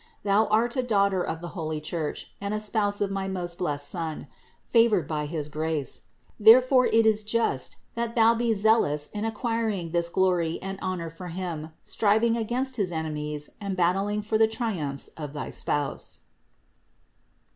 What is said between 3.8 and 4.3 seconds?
Son,